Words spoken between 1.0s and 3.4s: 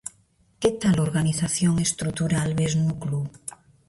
organización estrutural ves no club?